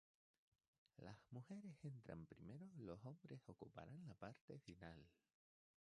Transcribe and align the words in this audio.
Las 0.97 1.21
mujeres 1.29 1.77
entran 1.85 2.25
primero, 2.25 2.65
los 2.79 3.05
hombres 3.05 3.47
ocuparán 3.47 4.03
la 4.07 4.15
parte 4.15 4.57
final. 4.57 4.99